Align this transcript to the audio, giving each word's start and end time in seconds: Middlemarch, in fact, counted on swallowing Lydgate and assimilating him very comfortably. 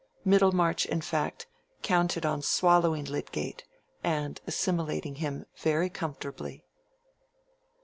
Middlemarch, 0.25 0.87
in 0.87 1.01
fact, 1.01 1.45
counted 1.83 2.25
on 2.25 2.41
swallowing 2.41 3.05
Lydgate 3.05 3.65
and 4.03 4.41
assimilating 4.47 5.17
him 5.17 5.45
very 5.57 5.91
comfortably. 5.91 6.65